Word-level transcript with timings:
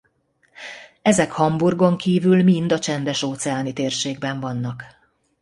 Ezek 1.01 1.31
Hamburgon 1.31 1.97
kívül 1.97 2.43
mind 2.43 2.71
a 2.71 2.79
csendes-óceáni 2.79 3.73
térségben 3.73 4.39
vannak. 4.39 4.83